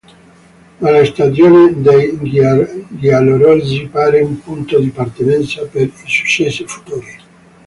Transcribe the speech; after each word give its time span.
Ma 0.79 0.89
la 0.89 1.05
stagione 1.05 1.79
dei 1.79 2.17
giallorossi 2.89 3.85
pare 3.87 4.21
un 4.23 4.39
punto 4.41 4.79
di 4.79 4.89
partenza 4.89 5.63
per 5.67 5.83
i 5.83 5.93
successi 6.07 6.65
futuri. 6.65 7.17